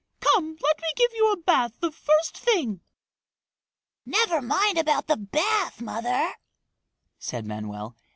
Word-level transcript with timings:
Come, 0.19 0.57
let 0.63 0.81
me 0.81 0.87
give 0.95 1.11
you 1.13 1.31
a 1.31 1.37
bath 1.37 1.79
the 1.79 1.91
first 1.91 2.35
thing!" 2.35 2.81
"Never 4.03 4.41
mind 4.41 4.79
about 4.79 5.05
the 5.05 5.15
bath, 5.15 5.79
mother," 5.79 6.33
said 7.19 7.45
Manoel. 7.45 7.95